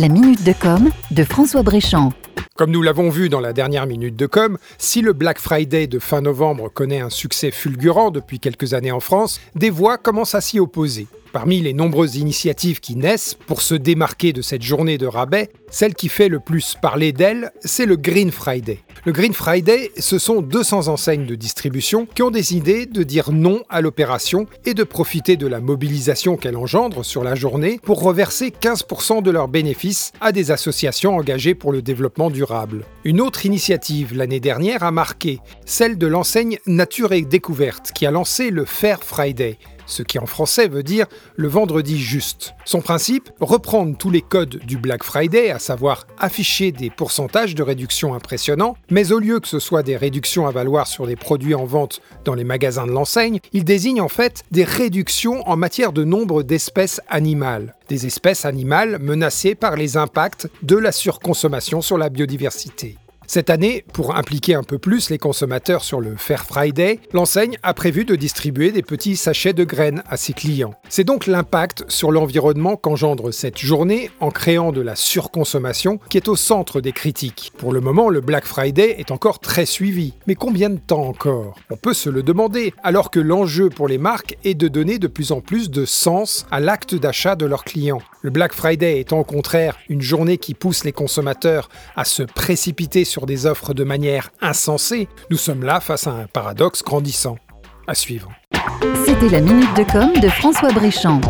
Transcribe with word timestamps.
La 0.00 0.08
minute 0.08 0.42
de 0.44 0.54
com 0.54 0.88
de 1.10 1.24
François 1.24 1.62
Bréchamp. 1.62 2.14
Comme 2.56 2.70
nous 2.70 2.80
l'avons 2.80 3.10
vu 3.10 3.28
dans 3.28 3.40
la 3.40 3.52
dernière 3.52 3.86
minute 3.86 4.16
de 4.16 4.24
com, 4.24 4.56
si 4.78 5.02
le 5.02 5.12
Black 5.12 5.38
Friday 5.38 5.88
de 5.88 5.98
fin 5.98 6.22
novembre 6.22 6.70
connaît 6.72 7.00
un 7.00 7.10
succès 7.10 7.50
fulgurant 7.50 8.10
depuis 8.10 8.40
quelques 8.40 8.72
années 8.72 8.92
en 8.92 9.00
France, 9.00 9.42
des 9.56 9.68
voix 9.68 9.98
commencent 9.98 10.34
à 10.34 10.40
s'y 10.40 10.58
opposer. 10.58 11.06
Parmi 11.32 11.60
les 11.60 11.74
nombreuses 11.74 12.16
initiatives 12.16 12.80
qui 12.80 12.96
naissent 12.96 13.36
pour 13.46 13.62
se 13.62 13.76
démarquer 13.76 14.32
de 14.32 14.42
cette 14.42 14.62
journée 14.62 14.98
de 14.98 15.06
rabais, 15.06 15.50
celle 15.70 15.94
qui 15.94 16.08
fait 16.08 16.28
le 16.28 16.40
plus 16.40 16.74
parler 16.82 17.12
d'elle, 17.12 17.52
c'est 17.60 17.86
le 17.86 17.94
Green 17.94 18.32
Friday. 18.32 18.80
Le 19.04 19.12
Green 19.12 19.32
Friday, 19.32 19.92
ce 19.96 20.18
sont 20.18 20.42
200 20.42 20.88
enseignes 20.88 21.26
de 21.26 21.36
distribution 21.36 22.04
qui 22.04 22.22
ont 22.22 22.32
décidé 22.32 22.84
de 22.84 23.02
dire 23.04 23.30
non 23.30 23.62
à 23.70 23.80
l'opération 23.80 24.46
et 24.66 24.74
de 24.74 24.82
profiter 24.82 25.36
de 25.36 25.46
la 25.46 25.60
mobilisation 25.60 26.36
qu'elle 26.36 26.56
engendre 26.56 27.04
sur 27.04 27.22
la 27.22 27.36
journée 27.36 27.78
pour 27.82 28.02
reverser 28.02 28.50
15% 28.50 29.22
de 29.22 29.30
leurs 29.30 29.48
bénéfices 29.48 30.12
à 30.20 30.32
des 30.32 30.50
associations 30.50 31.16
engagées 31.16 31.54
pour 31.54 31.70
le 31.70 31.80
développement 31.80 32.30
durable. 32.30 32.84
Une 33.04 33.20
autre 33.20 33.46
initiative 33.46 34.14
l'année 34.14 34.40
dernière 34.40 34.82
a 34.82 34.90
marqué, 34.90 35.38
celle 35.64 35.96
de 35.96 36.06
l'enseigne 36.08 36.58
Nature 36.66 37.12
et 37.12 37.22
Découverte 37.22 37.92
qui 37.94 38.04
a 38.04 38.10
lancé 38.10 38.50
le 38.50 38.64
Fair 38.64 39.02
Friday, 39.02 39.56
ce 39.86 40.02
qui 40.02 40.18
en 40.18 40.26
français 40.26 40.68
veut 40.68 40.82
dire 40.82 41.06
le 41.36 41.48
vendredi 41.48 42.00
juste. 42.00 42.54
Son 42.64 42.80
principe, 42.80 43.30
reprendre 43.40 43.96
tous 43.96 44.10
les 44.10 44.22
codes 44.22 44.60
du 44.66 44.76
Black 44.76 45.04
Friday, 45.04 45.50
à 45.50 45.58
savoir 45.58 46.06
afficher 46.18 46.72
des 46.72 46.90
pourcentages 46.90 47.54
de 47.54 47.62
réduction 47.62 48.14
impressionnants, 48.14 48.76
mais 48.90 49.12
au 49.12 49.18
lieu 49.18 49.40
que 49.40 49.48
ce 49.48 49.58
soit 49.58 49.82
des 49.82 49.96
réductions 49.96 50.46
à 50.46 50.50
valoir 50.50 50.86
sur 50.86 51.06
les 51.06 51.16
produits 51.16 51.54
en 51.54 51.64
vente 51.64 52.00
dans 52.24 52.34
les 52.34 52.44
magasins 52.44 52.86
de 52.86 52.92
l'enseigne, 52.92 53.40
il 53.52 53.64
désigne 53.64 54.00
en 54.00 54.08
fait 54.08 54.42
des 54.50 54.64
réductions 54.64 55.48
en 55.48 55.56
matière 55.56 55.92
de 55.92 56.04
nombre 56.04 56.42
d'espèces 56.42 57.00
animales. 57.08 57.74
Des 57.88 58.06
espèces 58.06 58.44
animales 58.44 58.98
menacées 59.00 59.54
par 59.54 59.76
les 59.76 59.96
impacts 59.96 60.48
de 60.62 60.76
la 60.76 60.92
surconsommation 60.92 61.80
sur 61.80 61.98
la 61.98 62.08
biodiversité. 62.08 62.96
Cette 63.32 63.48
année, 63.48 63.84
pour 63.92 64.16
impliquer 64.16 64.56
un 64.56 64.64
peu 64.64 64.80
plus 64.80 65.08
les 65.08 65.16
consommateurs 65.16 65.84
sur 65.84 66.00
le 66.00 66.16
Fair 66.16 66.44
Friday, 66.44 66.98
l'enseigne 67.12 67.58
a 67.62 67.74
prévu 67.74 68.04
de 68.04 68.16
distribuer 68.16 68.72
des 68.72 68.82
petits 68.82 69.14
sachets 69.14 69.52
de 69.52 69.62
graines 69.62 70.02
à 70.08 70.16
ses 70.16 70.32
clients. 70.32 70.74
C'est 70.88 71.04
donc 71.04 71.28
l'impact 71.28 71.84
sur 71.86 72.10
l'environnement 72.10 72.74
qu'engendre 72.74 73.30
cette 73.30 73.58
journée 73.58 74.10
en 74.18 74.32
créant 74.32 74.72
de 74.72 74.80
la 74.80 74.96
surconsommation 74.96 76.00
qui 76.08 76.16
est 76.16 76.26
au 76.26 76.34
centre 76.34 76.80
des 76.80 76.90
critiques. 76.90 77.52
Pour 77.56 77.72
le 77.72 77.80
moment, 77.80 78.08
le 78.08 78.20
Black 78.20 78.46
Friday 78.46 78.96
est 78.98 79.12
encore 79.12 79.38
très 79.38 79.64
suivi. 79.64 80.14
Mais 80.26 80.34
combien 80.34 80.68
de 80.68 80.80
temps 80.80 81.04
encore? 81.04 81.54
On 81.70 81.76
peut 81.76 81.94
se 81.94 82.10
le 82.10 82.24
demander, 82.24 82.74
alors 82.82 83.12
que 83.12 83.20
l'enjeu 83.20 83.70
pour 83.70 83.86
les 83.86 83.98
marques 83.98 84.38
est 84.42 84.54
de 84.54 84.66
donner 84.66 84.98
de 84.98 85.06
plus 85.06 85.30
en 85.30 85.40
plus 85.40 85.70
de 85.70 85.84
sens 85.84 86.46
à 86.50 86.58
l'acte 86.58 86.96
d'achat 86.96 87.36
de 87.36 87.46
leurs 87.46 87.62
clients. 87.62 88.02
Le 88.22 88.30
Black 88.30 88.54
Friday 88.54 88.98
étant 88.98 89.20
au 89.20 89.24
contraire 89.24 89.78
une 89.88 90.02
journée 90.02 90.36
qui 90.36 90.54
pousse 90.54 90.82
les 90.82 90.92
consommateurs 90.92 91.68
à 91.94 92.04
se 92.04 92.24
précipiter 92.24 93.04
sur 93.04 93.19
des 93.26 93.46
offres 93.46 93.74
de 93.74 93.84
manière 93.84 94.30
insensée, 94.40 95.08
nous 95.30 95.36
sommes 95.36 95.64
là 95.64 95.80
face 95.80 96.06
à 96.06 96.12
un 96.12 96.26
paradoxe 96.26 96.82
grandissant. 96.82 97.36
À 97.86 97.94
suivre. 97.94 98.30
C'était 99.04 99.28
la 99.28 99.40
minute 99.40 99.76
de 99.76 99.84
com 99.84 100.12
de 100.20 100.28
François 100.28 100.72
Bréchamp. 100.72 101.20